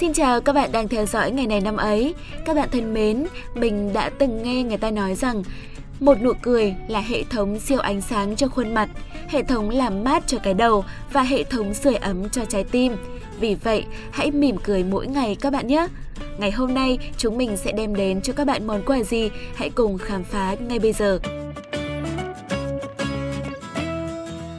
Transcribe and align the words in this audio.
Xin 0.00 0.12
chào 0.12 0.40
các 0.40 0.52
bạn 0.52 0.72
đang 0.72 0.88
theo 0.88 1.06
dõi 1.06 1.30
ngày 1.30 1.46
này 1.46 1.60
năm 1.60 1.76
ấy. 1.76 2.14
Các 2.44 2.56
bạn 2.56 2.68
thân 2.72 2.94
mến, 2.94 3.26
mình 3.54 3.92
đã 3.92 4.10
từng 4.18 4.42
nghe 4.42 4.62
người 4.62 4.76
ta 4.76 4.90
nói 4.90 5.14
rằng 5.14 5.42
một 6.00 6.22
nụ 6.22 6.32
cười 6.42 6.74
là 6.88 7.00
hệ 7.00 7.24
thống 7.24 7.58
siêu 7.58 7.78
ánh 7.78 8.00
sáng 8.00 8.36
cho 8.36 8.48
khuôn 8.48 8.74
mặt, 8.74 8.88
hệ 9.28 9.42
thống 9.42 9.70
làm 9.70 10.04
mát 10.04 10.22
cho 10.26 10.38
cái 10.38 10.54
đầu 10.54 10.84
và 11.12 11.22
hệ 11.22 11.44
thống 11.44 11.74
sưởi 11.74 11.94
ấm 11.94 12.28
cho 12.28 12.44
trái 12.44 12.64
tim. 12.64 12.96
Vì 13.40 13.54
vậy, 13.54 13.84
hãy 14.10 14.30
mỉm 14.30 14.56
cười 14.64 14.84
mỗi 14.84 15.06
ngày 15.06 15.36
các 15.40 15.52
bạn 15.52 15.66
nhé. 15.66 15.86
Ngày 16.38 16.50
hôm 16.50 16.74
nay, 16.74 16.98
chúng 17.16 17.38
mình 17.38 17.56
sẽ 17.56 17.72
đem 17.72 17.94
đến 17.94 18.20
cho 18.20 18.32
các 18.32 18.46
bạn 18.46 18.66
món 18.66 18.82
quà 18.86 19.02
gì? 19.02 19.30
Hãy 19.54 19.70
cùng 19.70 19.98
khám 19.98 20.24
phá 20.24 20.56
ngay 20.68 20.78
bây 20.78 20.92
giờ. 20.92 21.18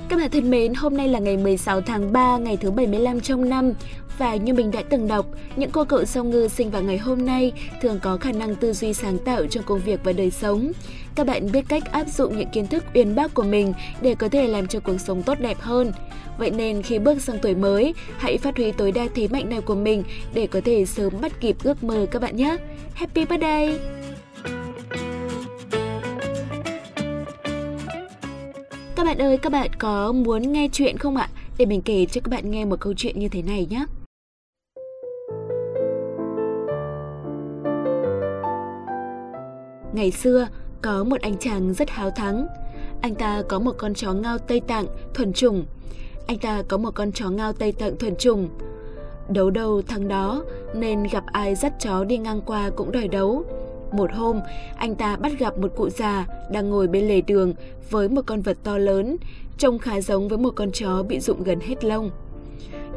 Các 0.10 0.18
bạn 0.18 0.32
thân 0.32 0.52
mến, 0.52 0.74
hôm 0.74 0.98
nay 0.98 1.08
là 1.08 1.20
ngày 1.20 1.38
16 1.38 1.82
tháng 1.82 2.14
3, 2.14 2.38
ngày 2.38 2.58
thứ 2.58 2.72
75 2.72 3.22
trong 3.22 3.50
năm. 3.50 3.74
Và 4.22 4.36
như 4.36 4.54
mình 4.54 4.72
đã 4.72 4.82
từng 4.90 5.08
đọc, 5.08 5.26
những 5.56 5.70
cô 5.72 5.86
cậu 5.86 6.06
song 6.06 6.30
ngư 6.30 6.48
sinh 6.48 6.72
vào 6.72 6.82
ngày 6.82 6.98
hôm 6.98 7.26
nay 7.26 7.52
thường 7.82 8.00
có 8.04 8.18
khả 8.18 8.32
năng 8.32 8.56
tư 8.56 8.74
duy 8.74 8.94
sáng 8.94 9.18
tạo 9.18 9.46
trong 9.46 9.64
công 9.64 9.80
việc 9.80 10.00
và 10.04 10.12
đời 10.12 10.32
sống. 10.32 10.72
Các 11.16 11.28
bạn 11.28 11.52
biết 11.52 11.66
cách 11.68 11.92
áp 11.92 12.08
dụng 12.08 12.38
những 12.38 12.50
kiến 12.54 12.68
thức 12.68 12.84
uyên 12.94 13.16
bác 13.16 13.34
của 13.34 13.44
mình 13.44 13.74
để 14.02 14.16
có 14.16 14.30
thể 14.30 14.48
làm 14.48 14.68
cho 14.68 14.80
cuộc 14.80 14.98
sống 14.98 15.24
tốt 15.24 15.40
đẹp 15.40 15.58
hơn. 15.60 15.92
Vậy 16.38 16.52
nên 16.52 16.82
khi 16.82 17.00
bước 17.00 17.22
sang 17.22 17.38
tuổi 17.42 17.56
mới, 17.56 17.94
hãy 18.18 18.38
phát 18.38 18.58
huy 18.58 18.72
tối 18.72 18.92
đa 18.92 19.08
thế 19.16 19.28
mạnh 19.28 19.50
này 19.50 19.62
của 19.62 19.76
mình 19.76 20.04
để 20.34 20.48
có 20.48 20.62
thể 20.66 20.86
sớm 20.86 21.14
bắt 21.22 21.32
kịp 21.40 21.56
ước 21.64 21.84
mơ 21.84 22.06
các 22.12 22.22
bạn 22.22 22.36
nhé. 22.36 22.58
Happy 22.94 23.26
birthday! 23.26 23.80
Các 28.96 29.04
bạn 29.04 29.18
ơi, 29.18 29.38
các 29.38 29.52
bạn 29.52 29.70
có 29.80 30.12
muốn 30.12 30.52
nghe 30.52 30.68
chuyện 30.72 30.98
không 30.98 31.18
ạ? 31.18 31.30
Để 31.58 31.66
mình 31.66 31.82
kể 31.82 32.06
cho 32.06 32.22
các 32.24 32.32
bạn 32.32 32.52
nghe 32.52 32.66
một 32.66 32.80
câu 32.80 32.94
chuyện 32.98 33.20
như 33.20 33.30
thế 33.30 33.42
này 33.42 33.68
nhé. 33.70 33.86
Ngày 39.94 40.12
xưa, 40.12 40.48
có 40.82 41.04
một 41.04 41.22
anh 41.22 41.38
chàng 41.38 41.74
rất 41.74 41.90
háo 41.90 42.12
thắng. 42.12 42.48
Anh 43.02 43.16
ta 43.16 43.42
có 43.50 43.60
một 43.60 43.76
con 43.78 43.94
chó 43.94 44.14
ngao 44.14 44.38
Tây 44.38 44.62
Tạng 44.68 44.86
thuần 45.14 45.34
chủng. 45.34 45.66
Anh 46.28 46.38
ta 46.38 46.64
có 46.68 46.78
một 46.78 46.92
con 46.96 47.12
chó 47.12 47.30
ngao 47.30 47.54
Tây 47.54 47.72
Tạng 47.72 47.98
thuần 47.98 48.16
chủng. 48.16 48.50
Đấu 49.30 49.50
đầu 49.50 49.82
thằng 49.82 50.08
đó 50.08 50.44
nên 50.76 51.04
gặp 51.12 51.24
ai 51.26 51.56
dắt 51.56 51.74
chó 51.80 52.04
đi 52.04 52.18
ngang 52.18 52.42
qua 52.46 52.70
cũng 52.70 52.92
đòi 52.92 53.08
đấu. 53.08 53.44
Một 53.92 54.12
hôm, 54.14 54.40
anh 54.78 54.96
ta 54.96 55.16
bắt 55.16 55.32
gặp 55.40 55.58
một 55.58 55.72
cụ 55.76 55.90
già 55.90 56.26
đang 56.52 56.70
ngồi 56.70 56.88
bên 56.88 57.08
lề 57.08 57.22
đường 57.22 57.54
với 57.90 58.10
một 58.10 58.22
con 58.26 58.42
vật 58.42 58.58
to 58.64 58.78
lớn, 58.78 59.18
trông 59.58 59.80
khá 59.80 60.02
giống 60.02 60.28
với 60.28 60.38
một 60.38 60.54
con 60.56 60.72
chó 60.72 61.04
bị 61.04 61.20
rụng 61.20 61.44
gần 61.44 61.60
hết 61.60 61.84
lông. 61.84 62.12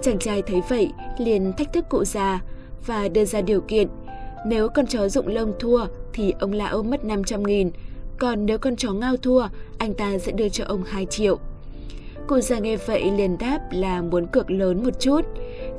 Chàng 0.03 0.19
trai 0.19 0.43
thấy 0.43 0.63
vậy, 0.69 0.91
liền 1.19 1.53
thách 1.53 1.73
thức 1.73 1.85
cụ 1.89 2.05
già 2.05 2.41
và 2.87 3.09
đưa 3.09 3.25
ra 3.25 3.41
điều 3.41 3.61
kiện. 3.61 3.89
Nếu 4.47 4.69
con 4.69 4.87
chó 4.87 5.09
rụng 5.09 5.29
lông 5.29 5.53
thua 5.59 5.87
thì 6.15 6.35
ông 6.39 6.53
lão 6.53 6.83
mất 6.83 7.05
500 7.05 7.43
nghìn, 7.43 7.71
còn 8.19 8.47
nếu 8.47 8.59
con 8.59 8.77
chó 8.77 8.93
ngao 8.93 9.17
thua, 9.17 9.49
anh 9.79 9.95
ta 9.95 10.19
sẽ 10.19 10.33
đưa 10.33 10.49
cho 10.49 10.65
ông 10.65 10.83
2 10.85 11.07
triệu. 11.07 11.39
Cụ 12.27 12.41
già 12.41 12.59
nghe 12.59 12.77
vậy 12.77 13.11
liền 13.11 13.39
đáp 13.39 13.59
là 13.73 14.03
muốn 14.03 14.27
cược 14.27 14.51
lớn 14.51 14.85
một 14.85 15.01
chút. 15.01 15.21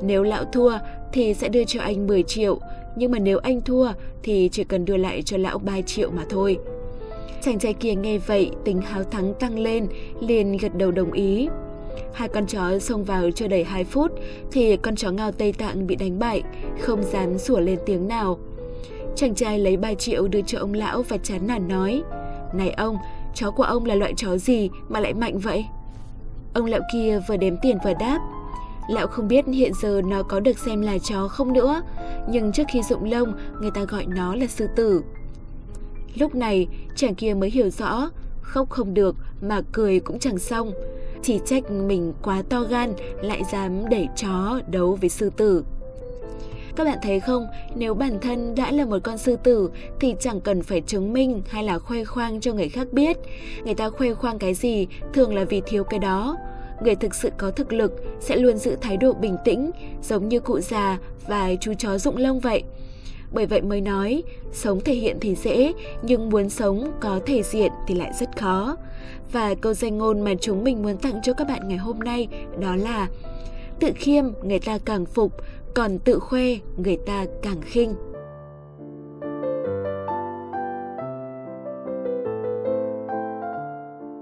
Nếu 0.02 0.22
lão 0.22 0.44
thua 0.44 0.78
thì 1.12 1.34
sẽ 1.34 1.48
đưa 1.48 1.64
cho 1.64 1.80
anh 1.80 2.06
10 2.06 2.22
triệu, 2.22 2.58
nhưng 2.96 3.10
mà 3.10 3.18
nếu 3.18 3.38
anh 3.38 3.60
thua 3.60 3.92
thì 4.22 4.48
chỉ 4.52 4.64
cần 4.64 4.84
đưa 4.84 4.96
lại 4.96 5.22
cho 5.22 5.36
lão 5.36 5.58
3 5.58 5.80
triệu 5.80 6.10
mà 6.10 6.24
thôi. 6.28 6.58
Chàng 7.42 7.58
trai 7.58 7.72
kia 7.72 7.94
nghe 7.94 8.18
vậy, 8.18 8.50
tính 8.64 8.80
háo 8.80 9.04
thắng 9.04 9.34
tăng 9.34 9.58
lên, 9.58 9.86
liền 10.20 10.56
gật 10.56 10.76
đầu 10.76 10.90
đồng 10.90 11.12
ý. 11.12 11.48
Hai 12.12 12.28
con 12.28 12.46
chó 12.46 12.78
xông 12.78 13.04
vào 13.04 13.30
chưa 13.30 13.48
đầy 13.48 13.64
2 13.64 13.84
phút 13.84 14.12
thì 14.52 14.76
con 14.76 14.96
chó 14.96 15.10
ngao 15.10 15.32
Tây 15.32 15.52
Tạng 15.52 15.86
bị 15.86 15.96
đánh 15.96 16.18
bại, 16.18 16.42
không 16.80 17.02
dám 17.02 17.38
sủa 17.38 17.60
lên 17.60 17.78
tiếng 17.86 18.08
nào. 18.08 18.38
Chàng 19.16 19.34
trai 19.34 19.58
lấy 19.58 19.76
3 19.76 19.94
triệu 19.94 20.28
đưa 20.28 20.40
cho 20.46 20.58
ông 20.58 20.74
lão 20.74 21.02
và 21.02 21.16
chán 21.16 21.46
nản 21.46 21.68
nói 21.68 22.02
Này 22.54 22.70
ông, 22.70 22.98
chó 23.34 23.50
của 23.50 23.62
ông 23.62 23.84
là 23.84 23.94
loại 23.94 24.14
chó 24.16 24.36
gì 24.36 24.70
mà 24.88 25.00
lại 25.00 25.14
mạnh 25.14 25.38
vậy? 25.38 25.66
Ông 26.54 26.64
lão 26.64 26.80
kia 26.92 27.20
vừa 27.28 27.36
đếm 27.36 27.54
tiền 27.62 27.78
vừa 27.84 27.94
đáp 28.00 28.18
Lão 28.90 29.06
không 29.06 29.28
biết 29.28 29.44
hiện 29.46 29.72
giờ 29.82 30.00
nó 30.04 30.22
có 30.22 30.40
được 30.40 30.58
xem 30.58 30.80
là 30.80 30.98
chó 30.98 31.28
không 31.28 31.52
nữa 31.52 31.82
Nhưng 32.28 32.52
trước 32.52 32.62
khi 32.72 32.82
rụng 32.82 33.04
lông, 33.04 33.32
người 33.60 33.70
ta 33.70 33.84
gọi 33.84 34.06
nó 34.06 34.34
là 34.34 34.46
sư 34.46 34.68
tử 34.76 35.02
Lúc 36.14 36.34
này, 36.34 36.68
chàng 36.96 37.14
kia 37.14 37.34
mới 37.34 37.50
hiểu 37.50 37.70
rõ 37.70 38.10
Khóc 38.42 38.70
không 38.70 38.94
được 38.94 39.16
mà 39.40 39.60
cười 39.72 40.00
cũng 40.00 40.18
chẳng 40.18 40.38
xong 40.38 40.72
Chỉ 41.22 41.40
trách 41.46 41.70
mình 41.70 42.12
quá 42.22 42.42
to 42.48 42.60
gan 42.60 42.92
lại 43.22 43.42
dám 43.52 43.88
đẩy 43.88 44.08
chó 44.16 44.60
đấu 44.70 44.98
với 45.00 45.08
sư 45.08 45.30
tử 45.36 45.64
các 46.76 46.84
bạn 46.84 46.98
thấy 47.02 47.20
không, 47.20 47.46
nếu 47.74 47.94
bản 47.94 48.18
thân 48.20 48.54
đã 48.54 48.70
là 48.70 48.84
một 48.84 48.98
con 49.02 49.18
sư 49.18 49.36
tử 49.42 49.70
thì 50.00 50.14
chẳng 50.20 50.40
cần 50.40 50.62
phải 50.62 50.80
chứng 50.80 51.12
minh 51.12 51.42
hay 51.48 51.64
là 51.64 51.78
khoe 51.78 52.04
khoang 52.04 52.40
cho 52.40 52.52
người 52.52 52.68
khác 52.68 52.86
biết. 52.92 53.16
Người 53.64 53.74
ta 53.74 53.90
khoe 53.90 54.14
khoang 54.14 54.38
cái 54.38 54.54
gì 54.54 54.86
thường 55.12 55.34
là 55.34 55.44
vì 55.44 55.62
thiếu 55.66 55.84
cái 55.84 55.98
đó. 55.98 56.36
Người 56.82 56.94
thực 56.94 57.14
sự 57.14 57.30
có 57.38 57.50
thực 57.50 57.72
lực 57.72 57.92
sẽ 58.20 58.36
luôn 58.36 58.56
giữ 58.56 58.76
thái 58.80 58.96
độ 58.96 59.12
bình 59.12 59.36
tĩnh, 59.44 59.70
giống 60.02 60.28
như 60.28 60.40
cụ 60.40 60.60
già 60.60 60.98
và 61.26 61.50
chú 61.60 61.72
chó 61.78 61.98
rụng 61.98 62.16
lông 62.16 62.40
vậy. 62.40 62.62
Bởi 63.32 63.46
vậy 63.46 63.60
mới 63.60 63.80
nói, 63.80 64.22
sống 64.52 64.80
thể 64.80 64.94
hiện 64.94 65.16
thì 65.20 65.34
dễ, 65.34 65.72
nhưng 66.02 66.30
muốn 66.30 66.50
sống 66.50 66.92
có 67.00 67.20
thể 67.26 67.42
diện 67.42 67.72
thì 67.88 67.94
lại 67.94 68.10
rất 68.20 68.36
khó. 68.36 68.76
Và 69.32 69.54
câu 69.54 69.74
danh 69.74 69.98
ngôn 69.98 70.20
mà 70.20 70.34
chúng 70.40 70.64
mình 70.64 70.82
muốn 70.82 70.96
tặng 70.96 71.20
cho 71.22 71.32
các 71.32 71.48
bạn 71.48 71.68
ngày 71.68 71.78
hôm 71.78 71.98
nay 71.98 72.28
đó 72.60 72.76
là 72.76 73.08
Tự 73.80 73.92
khiêm 73.96 74.24
người 74.42 74.58
ta 74.58 74.78
càng 74.84 75.06
phục, 75.06 75.32
còn 75.74 75.98
tự 75.98 76.18
khoe 76.18 76.44
người 76.76 76.98
ta 77.06 77.24
càng 77.42 77.60
khinh. 77.60 77.94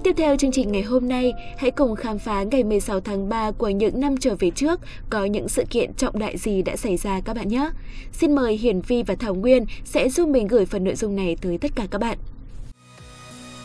Tiếp 0.05 0.13
theo 0.17 0.37
chương 0.37 0.53
trình 0.53 0.73
ngày 0.73 0.83
hôm 0.83 1.09
nay, 1.09 1.33
hãy 1.59 1.71
cùng 1.71 1.97
khám 1.97 2.19
phá 2.19 2.43
ngày 2.43 2.65
16 2.65 3.01
tháng 3.01 3.29
3 3.29 3.51
của 3.51 3.69
những 3.69 4.01
năm 4.01 4.17
trở 4.17 4.37
về 4.39 4.51
trước 4.51 4.81
có 5.11 5.25
những 5.25 5.49
sự 5.49 5.65
kiện 5.71 5.95
trọng 5.95 6.19
đại 6.19 6.39
gì 6.39 6.63
đã 6.63 6.77
xảy 6.77 6.97
ra 6.97 7.21
các 7.25 7.37
bạn 7.37 7.49
nhé. 7.49 7.71
Xin 8.13 8.35
mời 8.35 8.57
Hiển 8.57 8.81
Vi 8.81 9.03
và 9.03 9.15
Thảo 9.15 9.35
Nguyên 9.35 9.67
sẽ 9.85 10.09
giúp 10.09 10.29
mình 10.29 10.47
gửi 10.47 10.67
phần 10.67 10.85
nội 10.85 10.95
dung 10.95 11.17
này 11.17 11.37
tới 11.41 11.59
tất 11.59 11.71
cả 11.77 11.87
các 11.91 11.99
bạn. 11.99 12.19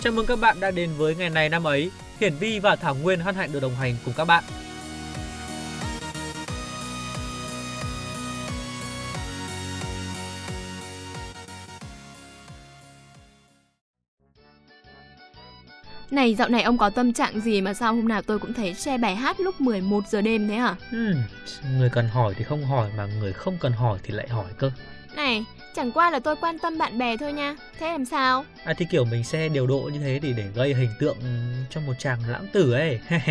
Chào 0.01 0.13
mừng 0.13 0.25
các 0.25 0.39
bạn 0.39 0.59
đã 0.59 0.71
đến 0.71 0.89
với 0.97 1.16
ngày 1.16 1.29
này 1.29 1.50
năm 1.50 1.63
ấy. 1.63 1.91
Hiển 2.19 2.33
Vi 2.39 2.59
và 2.59 2.75
Thảo 2.75 2.95
Nguyên 2.95 3.19
hân 3.19 3.35
hạnh 3.35 3.50
được 3.53 3.59
đồng 3.59 3.75
hành 3.75 3.95
cùng 4.06 4.13
các 4.17 4.25
bạn. 4.25 4.44
Này 16.11 16.35
dạo 16.35 16.49
này 16.49 16.61
ông 16.61 16.77
có 16.77 16.89
tâm 16.89 17.13
trạng 17.13 17.39
gì 17.41 17.61
mà 17.61 17.73
sao 17.73 17.95
hôm 17.95 18.07
nào 18.07 18.21
tôi 18.21 18.39
cũng 18.39 18.53
thấy 18.53 18.73
share 18.73 18.97
bài 18.97 19.15
hát 19.15 19.39
lúc 19.39 19.61
11 19.61 20.07
giờ 20.07 20.21
đêm 20.21 20.47
thế 20.47 20.55
hả? 20.55 20.75
Ừ, 20.91 21.13
người 21.77 21.89
cần 21.89 22.07
hỏi 22.07 22.33
thì 22.37 22.43
không 22.43 22.65
hỏi 22.65 22.89
mà 22.97 23.05
người 23.05 23.33
không 23.33 23.57
cần 23.61 23.73
hỏi 23.73 23.99
thì 24.03 24.13
lại 24.13 24.27
hỏi 24.27 24.45
cơ. 24.57 24.71
Này, 25.15 25.45
chẳng 25.75 25.91
qua 25.91 26.11
là 26.11 26.19
tôi 26.19 26.35
quan 26.35 26.59
tâm 26.59 26.77
bạn 26.77 26.97
bè 26.97 27.17
thôi 27.17 27.33
nha. 27.33 27.55
Thế 27.79 27.87
làm 27.91 28.05
sao? 28.05 28.45
À 28.63 28.73
thì 28.77 28.85
kiểu 28.91 29.05
mình 29.05 29.23
share 29.23 29.49
điều 29.49 29.67
độ 29.67 29.89
như 29.93 29.99
thế 29.99 30.19
thì 30.21 30.33
để 30.33 30.43
gây 30.55 30.73
hình 30.73 30.89
tượng 30.99 31.17
cho 31.69 31.81
một 31.81 31.93
chàng 31.99 32.19
lãng 32.27 32.47
tử 32.53 32.73
ấy. 32.73 32.99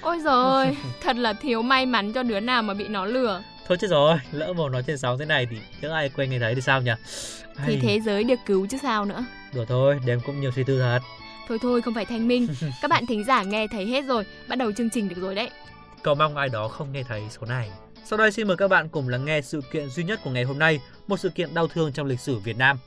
Ôi 0.00 0.18
rồi, 0.24 0.76
thật 1.02 1.16
là 1.16 1.32
thiếu 1.32 1.62
may 1.62 1.86
mắn 1.86 2.12
cho 2.12 2.22
đứa 2.22 2.40
nào 2.40 2.62
mà 2.62 2.74
bị 2.74 2.88
nó 2.88 3.04
lừa. 3.04 3.42
Thôi 3.68 3.78
chết 3.80 3.88
rồi, 3.90 4.18
lỡ 4.32 4.52
mà 4.52 4.64
nói 4.72 4.82
trên 4.86 4.98
sóng 4.98 5.18
thế 5.18 5.24
này 5.24 5.46
thì 5.50 5.56
chẳng 5.82 5.92
ai 5.92 6.08
quen 6.16 6.30
người 6.30 6.38
thấy 6.38 6.54
thì 6.54 6.60
sao 6.60 6.82
nhỉ? 6.82 6.92
Thì 7.66 7.78
thế 7.82 8.00
giới 8.00 8.24
được 8.24 8.38
cứu 8.46 8.66
chứ 8.70 8.78
sao 8.82 9.04
nữa. 9.04 9.24
Đùa 9.54 9.64
thôi, 9.68 10.00
đêm 10.06 10.20
cũng 10.26 10.40
nhiều 10.40 10.50
suy 10.54 10.64
tư 10.64 10.78
thật. 10.80 11.00
Thôi 11.48 11.58
thôi 11.62 11.82
không 11.82 11.94
phải 11.94 12.04
thanh 12.04 12.28
minh. 12.28 12.46
Các 12.82 12.90
bạn 12.90 13.06
thính 13.06 13.24
giả 13.24 13.42
nghe 13.42 13.66
thấy 13.66 13.86
hết 13.86 14.04
rồi 14.06 14.24
Bắt 14.48 14.56
đầu 14.56 14.72
chương 14.72 14.90
trình 14.90 15.08
được 15.08 15.16
rồi 15.20 15.34
đấy. 15.34 15.50
Cầu 16.02 16.14
mong 16.14 16.36
ai 16.36 16.48
đó 16.48 16.68
không 16.68 16.92
nghe 16.92 17.02
thấy 17.02 17.22
số 17.30 17.46
này. 17.46 17.70
Sau 18.04 18.18
đây 18.18 18.32
xin 18.32 18.48
mời 18.48 18.56
các 18.56 18.68
bạn 18.68 18.88
cùng 18.88 19.08
lắng 19.08 19.24
nghe 19.24 19.40
sự 19.40 19.60
kiện 19.72 19.90
duy 19.90 20.04
nhất 20.04 20.20
của 20.24 20.30
ngày 20.30 20.44
hôm 20.44 20.58
nay 20.58 20.80
Một 21.06 21.16
sự 21.16 21.28
kiện 21.28 21.54
đau 21.54 21.68
thương 21.68 21.92
trong 21.92 22.06
lịch 22.06 22.20
sử 22.20 22.38
Việt 22.38 22.56
Nam. 22.56 22.78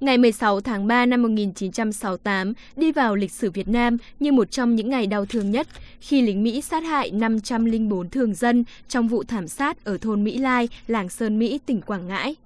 Ngày 0.00 0.18
16 0.18 0.60
tháng 0.60 0.86
3 0.86 1.06
năm 1.06 1.22
1968 1.22 2.52
đi 2.76 2.92
vào 2.92 3.14
lịch 3.14 3.32
sử 3.32 3.50
Việt 3.50 3.68
Nam 3.68 3.96
như 4.20 4.32
một 4.32 4.50
trong 4.50 4.76
những 4.76 4.90
ngày 4.90 5.06
đau 5.06 5.26
thương 5.26 5.50
nhất 5.50 5.66
khi 6.00 6.22
lính 6.22 6.42
Mỹ 6.42 6.60
sát 6.60 6.84
hại 6.84 7.10
504 7.10 8.10
thường 8.10 8.34
dân 8.34 8.64
trong 8.88 9.08
vụ 9.08 9.24
thảm 9.24 9.48
sát 9.48 9.84
ở 9.84 9.98
thôn 9.98 10.24
Mỹ 10.24 10.38
Lai, 10.38 10.68
làng 10.86 11.08
Sơn 11.08 11.38
Mỹ, 11.38 11.60
tỉnh 11.66 11.80
Quảng 11.80 12.08
Ngãi. 12.08 12.36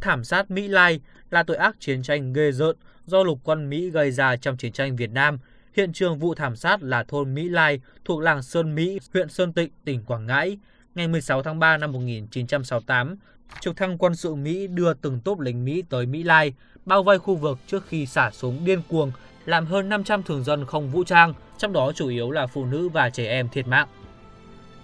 Thảm 0.00 0.24
sát 0.24 0.50
Mỹ 0.50 0.68
Lai 0.68 1.00
là 1.30 1.42
tội 1.42 1.56
ác 1.56 1.76
chiến 1.80 2.02
tranh 2.02 2.32
ghê 2.32 2.52
rợn 2.52 2.76
do 3.06 3.22
lục 3.22 3.40
quân 3.44 3.70
Mỹ 3.70 3.90
gây 3.90 4.10
ra 4.10 4.36
trong 4.36 4.56
chiến 4.56 4.72
tranh 4.72 4.96
Việt 4.96 5.10
Nam. 5.10 5.38
Hiện 5.76 5.92
trường 5.92 6.18
vụ 6.18 6.34
thảm 6.34 6.56
sát 6.56 6.82
là 6.82 7.04
thôn 7.04 7.34
Mỹ 7.34 7.48
Lai 7.48 7.80
thuộc 8.04 8.20
làng 8.20 8.42
Sơn 8.42 8.74
Mỹ, 8.74 8.98
huyện 9.12 9.28
Sơn 9.28 9.52
Tịnh, 9.52 9.70
tỉnh 9.84 10.04
Quảng 10.04 10.26
Ngãi. 10.26 10.58
Ngày 10.94 11.08
16 11.08 11.42
tháng 11.42 11.58
3 11.58 11.76
năm 11.76 11.92
1968, 11.92 13.16
trực 13.60 13.76
thăng 13.76 13.98
quân 13.98 14.16
sự 14.16 14.34
Mỹ 14.34 14.66
đưa 14.66 14.94
từng 14.94 15.20
tốp 15.20 15.40
lính 15.40 15.64
Mỹ 15.64 15.82
tới 15.90 16.06
Mỹ 16.06 16.22
Lai, 16.22 16.54
bao 16.84 17.02
vây 17.02 17.18
khu 17.18 17.36
vực 17.36 17.58
trước 17.66 17.86
khi 17.86 18.06
xả 18.06 18.30
súng 18.30 18.64
điên 18.64 18.82
cuồng, 18.88 19.12
làm 19.44 19.66
hơn 19.66 19.88
500 19.88 20.22
thường 20.22 20.44
dân 20.44 20.66
không 20.66 20.90
vũ 20.90 21.04
trang, 21.04 21.34
trong 21.58 21.72
đó 21.72 21.92
chủ 21.92 22.08
yếu 22.08 22.30
là 22.30 22.46
phụ 22.46 22.64
nữ 22.64 22.88
và 22.88 23.10
trẻ 23.10 23.26
em 23.28 23.48
thiệt 23.48 23.66
mạng. 23.66 23.88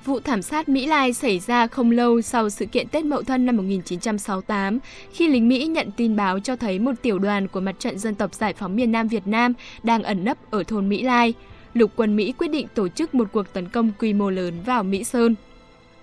Vụ 0.06 0.20
thảm 0.20 0.42
sát 0.42 0.68
Mỹ 0.68 0.86
Lai 0.86 1.12
xảy 1.12 1.38
ra 1.38 1.66
không 1.66 1.90
lâu 1.90 2.20
sau 2.20 2.50
sự 2.50 2.66
kiện 2.66 2.88
Tết 2.88 3.04
Mậu 3.04 3.22
Thân 3.22 3.46
năm 3.46 3.56
1968, 3.56 4.78
khi 5.12 5.28
lính 5.28 5.48
Mỹ 5.48 5.66
nhận 5.66 5.90
tin 5.96 6.16
báo 6.16 6.40
cho 6.40 6.56
thấy 6.56 6.78
một 6.78 6.92
tiểu 7.02 7.18
đoàn 7.18 7.48
của 7.48 7.60
Mặt 7.60 7.74
trận 7.78 7.98
Dân 7.98 8.14
tộc 8.14 8.34
Giải 8.34 8.54
phóng 8.54 8.76
miền 8.76 8.92
Nam 8.92 9.08
Việt 9.08 9.26
Nam 9.26 9.54
đang 9.82 10.02
ẩn 10.02 10.24
nấp 10.24 10.50
ở 10.50 10.62
thôn 10.62 10.88
Mỹ 10.88 11.02
Lai. 11.02 11.34
Lục 11.74 11.90
quân 11.96 12.16
Mỹ 12.16 12.32
quyết 12.38 12.48
định 12.48 12.66
tổ 12.74 12.88
chức 12.88 13.14
một 13.14 13.28
cuộc 13.32 13.52
tấn 13.52 13.68
công 13.68 13.92
quy 13.98 14.12
mô 14.12 14.30
lớn 14.30 14.54
vào 14.66 14.82
Mỹ 14.82 15.04
Sơn. 15.04 15.34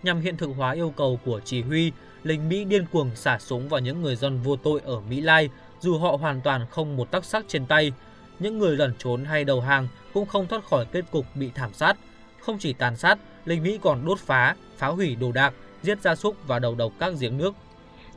Nhằm 0.03 0.21
hiện 0.21 0.37
thực 0.37 0.49
hóa 0.57 0.71
yêu 0.71 0.93
cầu 0.97 1.19
của 1.25 1.41
chỉ 1.45 1.61
huy, 1.61 1.91
lính 2.23 2.49
Mỹ 2.49 2.65
điên 2.65 2.85
cuồng 2.91 3.09
xả 3.15 3.39
súng 3.39 3.69
vào 3.69 3.79
những 3.81 4.01
người 4.01 4.15
dân 4.15 4.39
vô 4.43 4.55
tội 4.55 4.81
ở 4.85 5.01
Mỹ 5.09 5.21
Lai, 5.21 5.49
dù 5.79 5.97
họ 5.97 6.17
hoàn 6.21 6.41
toàn 6.41 6.65
không 6.69 6.97
một 6.97 7.11
tắc 7.11 7.25
sắc 7.25 7.45
trên 7.47 7.65
tay. 7.65 7.91
Những 8.39 8.59
người 8.59 8.77
lẩn 8.77 8.93
trốn 8.99 9.25
hay 9.25 9.43
đầu 9.43 9.61
hàng 9.61 9.87
cũng 10.13 10.25
không 10.25 10.47
thoát 10.47 10.65
khỏi 10.65 10.85
kết 10.91 11.05
cục 11.11 11.25
bị 11.35 11.49
thảm 11.55 11.73
sát. 11.73 11.97
Không 12.45 12.57
chỉ 12.57 12.73
tàn 12.73 12.95
sát, 12.95 13.17
lính 13.45 13.63
Mỹ 13.63 13.79
còn 13.81 14.05
đốt 14.05 14.19
phá, 14.19 14.55
phá 14.77 14.87
hủy 14.87 15.15
đồ 15.15 15.31
đạc, 15.31 15.53
giết 15.83 16.01
gia 16.01 16.15
súc 16.15 16.47
và 16.47 16.59
đầu 16.59 16.75
độc 16.75 16.91
các 16.99 17.13
giếng 17.19 17.37
nước. 17.37 17.53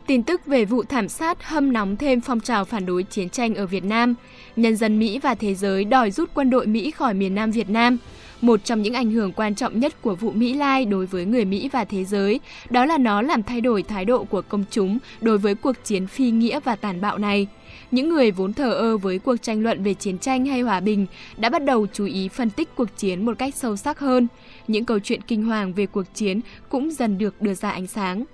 Tin 0.06 0.22
tức 0.22 0.46
về 0.46 0.64
vụ 0.64 0.82
thảm 0.82 1.08
sát 1.08 1.44
hâm 1.44 1.72
nóng 1.72 1.96
thêm 1.96 2.20
phong 2.20 2.40
trào 2.40 2.64
phản 2.64 2.86
đối 2.86 3.02
chiến 3.02 3.28
tranh 3.28 3.54
ở 3.54 3.66
Việt 3.66 3.84
Nam. 3.84 4.14
Nhân 4.56 4.76
dân 4.76 4.98
Mỹ 4.98 5.18
và 5.18 5.34
thế 5.34 5.54
giới 5.54 5.84
đòi 5.84 6.10
rút 6.10 6.30
quân 6.34 6.50
đội 6.50 6.66
Mỹ 6.66 6.90
khỏi 6.90 7.14
miền 7.14 7.34
Nam 7.34 7.50
Việt 7.50 7.70
Nam. 7.70 7.98
Một 8.40 8.64
trong 8.64 8.82
những 8.82 8.94
ảnh 8.94 9.10
hưởng 9.10 9.32
quan 9.32 9.54
trọng 9.54 9.80
nhất 9.80 10.02
của 10.02 10.14
vụ 10.14 10.30
Mỹ 10.30 10.54
Lai 10.54 10.84
đối 10.84 11.06
với 11.06 11.24
người 11.24 11.44
Mỹ 11.44 11.68
và 11.72 11.84
thế 11.84 12.04
giới, 12.04 12.40
đó 12.70 12.84
là 12.84 12.98
nó 12.98 13.22
làm 13.22 13.42
thay 13.42 13.60
đổi 13.60 13.82
thái 13.82 14.04
độ 14.04 14.24
của 14.24 14.42
công 14.42 14.64
chúng 14.70 14.98
đối 15.20 15.38
với 15.38 15.54
cuộc 15.54 15.76
chiến 15.84 16.06
phi 16.06 16.30
nghĩa 16.30 16.60
và 16.60 16.76
tàn 16.76 17.00
bạo 17.00 17.18
này. 17.18 17.46
Những 17.90 18.08
người 18.08 18.30
vốn 18.30 18.52
thờ 18.52 18.72
ơ 18.72 18.96
với 18.96 19.18
cuộc 19.18 19.36
tranh 19.36 19.62
luận 19.62 19.82
về 19.82 19.94
chiến 19.94 20.18
tranh 20.18 20.46
hay 20.46 20.60
hòa 20.60 20.80
bình 20.80 21.06
đã 21.36 21.48
bắt 21.48 21.64
đầu 21.64 21.86
chú 21.92 22.04
ý 22.04 22.28
phân 22.28 22.50
tích 22.50 22.68
cuộc 22.74 22.96
chiến 22.96 23.24
một 23.26 23.38
cách 23.38 23.54
sâu 23.54 23.76
sắc 23.76 23.98
hơn. 23.98 24.28
Những 24.68 24.84
câu 24.84 24.98
chuyện 24.98 25.20
kinh 25.22 25.44
hoàng 25.44 25.72
về 25.72 25.86
cuộc 25.86 26.14
chiến 26.14 26.40
cũng 26.68 26.90
dần 26.90 27.18
được 27.18 27.42
đưa 27.42 27.54
ra 27.54 27.70
ánh 27.70 27.86
sáng. 27.86 28.24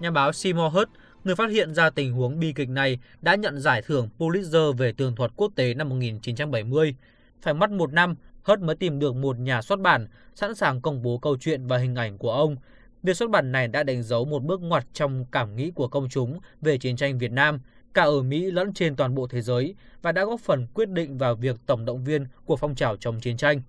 Nhà 0.00 0.10
báo 0.10 0.32
Seymour 0.32 0.74
Hersh, 0.74 0.90
người 1.26 1.34
phát 1.34 1.50
hiện 1.50 1.74
ra 1.74 1.90
tình 1.90 2.12
huống 2.12 2.38
bi 2.38 2.52
kịch 2.52 2.68
này, 2.68 2.98
đã 3.22 3.34
nhận 3.34 3.60
giải 3.60 3.82
thưởng 3.82 4.08
Pulitzer 4.18 4.72
về 4.72 4.92
tường 4.92 5.16
thuật 5.16 5.32
quốc 5.36 5.52
tế 5.54 5.74
năm 5.74 5.88
1970. 5.88 6.94
Phải 7.42 7.54
mất 7.54 7.70
một 7.70 7.92
năm, 7.92 8.14
Hớt 8.42 8.60
mới 8.60 8.76
tìm 8.76 8.98
được 8.98 9.14
một 9.14 9.38
nhà 9.38 9.62
xuất 9.62 9.80
bản 9.80 10.06
sẵn 10.34 10.54
sàng 10.54 10.80
công 10.80 11.02
bố 11.02 11.18
câu 11.18 11.36
chuyện 11.40 11.66
và 11.66 11.78
hình 11.78 11.94
ảnh 11.94 12.18
của 12.18 12.32
ông. 12.32 12.56
Việc 13.02 13.16
xuất 13.16 13.30
bản 13.30 13.52
này 13.52 13.68
đã 13.68 13.82
đánh 13.82 14.02
dấu 14.02 14.24
một 14.24 14.42
bước 14.42 14.60
ngoặt 14.60 14.86
trong 14.92 15.24
cảm 15.32 15.56
nghĩ 15.56 15.70
của 15.70 15.88
công 15.88 16.08
chúng 16.08 16.40
về 16.60 16.78
chiến 16.78 16.96
tranh 16.96 17.18
Việt 17.18 17.32
Nam, 17.32 17.60
cả 17.94 18.02
ở 18.02 18.22
Mỹ 18.22 18.50
lẫn 18.50 18.74
trên 18.74 18.96
toàn 18.96 19.14
bộ 19.14 19.26
thế 19.26 19.42
giới, 19.42 19.74
và 20.02 20.12
đã 20.12 20.24
góp 20.24 20.40
phần 20.40 20.66
quyết 20.74 20.88
định 20.88 21.18
vào 21.18 21.34
việc 21.34 21.56
tổng 21.66 21.84
động 21.84 22.04
viên 22.04 22.26
của 22.44 22.56
phong 22.56 22.74
trào 22.74 22.96
chống 22.96 23.20
chiến 23.20 23.36
tranh. 23.36 23.62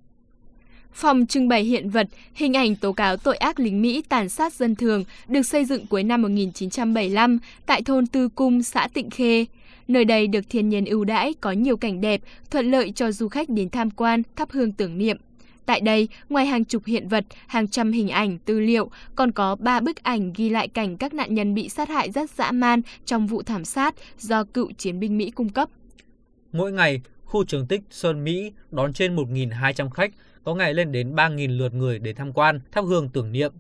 Phòng 0.97 1.25
trưng 1.25 1.47
bày 1.47 1.63
hiện 1.63 1.89
vật, 1.89 2.07
hình 2.33 2.53
ảnh 2.53 2.75
tố 2.75 2.91
cáo 2.91 3.17
tội 3.17 3.38
ác 3.38 3.59
lính 3.59 3.81
Mỹ 3.81 4.03
tàn 4.09 4.29
sát 4.29 4.53
dân 4.53 4.75
thường 4.75 5.03
được 5.27 5.41
xây 5.41 5.65
dựng 5.65 5.88
cuối 5.88 6.03
năm 6.03 6.21
1975 6.21 7.39
tại 7.65 7.81
thôn 7.81 8.07
Tư 8.07 8.29
Cung, 8.29 8.63
xã 8.63 8.88
Tịnh 8.94 9.09
Khê. 9.09 9.45
Nơi 9.88 10.05
đây 10.05 10.27
được 10.27 10.49
thiên 10.49 10.69
nhiên 10.69 10.85
ưu 10.85 11.03
đãi, 11.03 11.33
có 11.41 11.51
nhiều 11.51 11.77
cảnh 11.77 12.01
đẹp, 12.01 12.21
thuận 12.51 12.71
lợi 12.71 12.91
cho 12.95 13.11
du 13.11 13.27
khách 13.27 13.49
đến 13.49 13.69
tham 13.69 13.91
quan, 13.91 14.23
thắp 14.35 14.51
hương 14.51 14.71
tưởng 14.71 14.97
niệm. 14.97 15.17
Tại 15.65 15.81
đây, 15.81 16.07
ngoài 16.29 16.45
hàng 16.45 16.65
chục 16.65 16.85
hiện 16.85 17.07
vật, 17.07 17.25
hàng 17.47 17.67
trăm 17.67 17.91
hình 17.91 18.09
ảnh, 18.09 18.38
tư 18.45 18.59
liệu, 18.59 18.89
còn 19.15 19.31
có 19.31 19.55
ba 19.55 19.79
bức 19.79 20.03
ảnh 20.03 20.33
ghi 20.35 20.50
lại 20.50 20.67
cảnh 20.67 20.97
các 20.97 21.13
nạn 21.13 21.35
nhân 21.35 21.53
bị 21.53 21.69
sát 21.69 21.89
hại 21.89 22.11
rất 22.11 22.29
dã 22.29 22.51
man 22.51 22.81
trong 23.05 23.27
vụ 23.27 23.43
thảm 23.43 23.65
sát 23.65 23.95
do 24.19 24.43
cựu 24.43 24.71
chiến 24.71 25.00
binh 25.00 25.17
Mỹ 25.17 25.31
cung 25.31 25.50
cấp. 25.50 25.69
Mỗi 26.51 26.71
ngày, 26.71 27.01
khu 27.25 27.43
trường 27.43 27.67
tích 27.67 27.81
Sơn 27.91 28.23
Mỹ 28.23 28.51
đón 28.71 28.93
trên 28.93 29.15
1.200 29.15 29.89
khách, 29.89 30.11
có 30.47 30.55
ngày 30.55 30.73
lên 30.73 30.91
đến 30.91 31.15
3.000 31.15 31.57
lượt 31.57 31.73
người 31.73 31.99
đến 31.99 32.15
tham 32.15 32.33
quan, 32.33 32.59
thắp 32.71 32.81
hương 32.81 33.09
tưởng 33.09 33.31
niệm. 33.31 33.53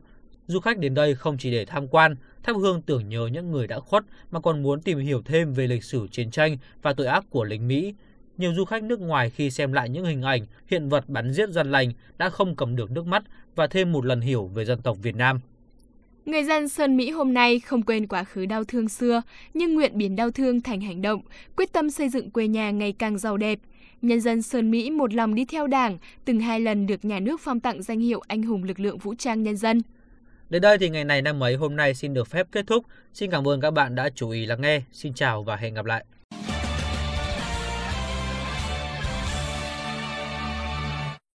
Du 0.47 0.59
khách 0.59 0.77
đến 0.77 0.93
đây 0.93 1.15
không 1.15 1.37
chỉ 1.37 1.51
để 1.51 1.65
tham 1.65 1.87
quan, 1.87 2.15
thắp 2.43 2.55
hương 2.57 2.81
tưởng 2.81 3.09
nhớ 3.09 3.29
những 3.31 3.51
người 3.51 3.67
đã 3.67 3.79
khuất 3.79 4.03
mà 4.31 4.39
còn 4.39 4.63
muốn 4.63 4.81
tìm 4.81 4.99
hiểu 4.99 5.21
thêm 5.25 5.53
về 5.53 5.67
lịch 5.67 5.83
sử 5.83 6.07
chiến 6.11 6.31
tranh 6.31 6.57
và 6.81 6.93
tội 6.93 7.07
ác 7.07 7.25
của 7.29 7.43
lính 7.43 7.67
Mỹ. 7.67 7.93
Nhiều 8.37 8.53
du 8.55 8.65
khách 8.65 8.83
nước 8.83 8.99
ngoài 8.99 9.29
khi 9.29 9.51
xem 9.51 9.73
lại 9.73 9.89
những 9.89 10.05
hình 10.05 10.21
ảnh, 10.21 10.45
hiện 10.67 10.89
vật 10.89 11.09
bắn 11.09 11.33
giết 11.33 11.49
gian 11.49 11.71
lành 11.71 11.91
đã 12.17 12.29
không 12.29 12.55
cầm 12.55 12.75
được 12.75 12.91
nước 12.91 13.07
mắt 13.07 13.23
và 13.55 13.67
thêm 13.67 13.91
một 13.91 14.05
lần 14.05 14.21
hiểu 14.21 14.47
về 14.47 14.65
dân 14.65 14.81
tộc 14.81 14.97
Việt 15.01 15.15
Nam. 15.15 15.39
Người 16.25 16.43
dân 16.43 16.69
Sơn 16.69 16.97
Mỹ 16.97 17.11
hôm 17.11 17.33
nay 17.33 17.59
không 17.59 17.81
quên 17.81 18.07
quá 18.07 18.23
khứ 18.23 18.45
đau 18.45 18.63
thương 18.63 18.89
xưa, 18.89 19.21
nhưng 19.53 19.75
nguyện 19.75 19.97
biến 19.97 20.15
đau 20.15 20.31
thương 20.31 20.61
thành 20.61 20.81
hành 20.81 21.01
động, 21.01 21.21
quyết 21.55 21.73
tâm 21.73 21.89
xây 21.89 22.09
dựng 22.09 22.31
quê 22.31 22.47
nhà 22.47 22.71
ngày 22.71 22.91
càng 22.91 23.17
giàu 23.17 23.37
đẹp. 23.37 23.59
Nhân 24.01 24.21
dân 24.21 24.41
Sơn 24.41 24.71
Mỹ 24.71 24.89
một 24.89 25.13
lòng 25.13 25.35
đi 25.35 25.45
theo 25.45 25.67
đảng, 25.67 25.97
từng 26.25 26.39
hai 26.39 26.59
lần 26.59 26.87
được 26.87 27.05
nhà 27.05 27.19
nước 27.19 27.41
phong 27.43 27.59
tặng 27.59 27.83
danh 27.83 27.99
hiệu 27.99 28.21
anh 28.27 28.43
hùng 28.43 28.63
lực 28.63 28.79
lượng 28.79 28.97
vũ 28.97 29.13
trang 29.17 29.43
nhân 29.43 29.57
dân. 29.57 29.81
Đến 30.49 30.61
đây 30.61 30.77
thì 30.77 30.89
ngày 30.89 31.05
này 31.05 31.21
năm 31.21 31.43
ấy 31.43 31.55
hôm 31.55 31.75
nay 31.75 31.93
xin 31.93 32.13
được 32.13 32.27
phép 32.27 32.47
kết 32.51 32.67
thúc. 32.67 32.85
Xin 33.13 33.31
cảm 33.31 33.47
ơn 33.47 33.61
các 33.61 33.71
bạn 33.71 33.95
đã 33.95 34.09
chú 34.15 34.29
ý 34.29 34.45
lắng 34.45 34.61
nghe. 34.61 34.81
Xin 34.91 35.13
chào 35.13 35.43
và 35.43 35.55
hẹn 35.55 35.73
gặp 35.73 35.85
lại. 35.85 36.05